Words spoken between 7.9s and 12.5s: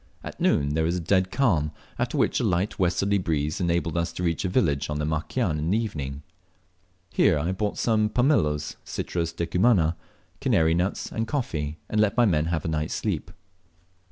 pumelos (Citrus decumana), kanary nuts, and coffee, and let my men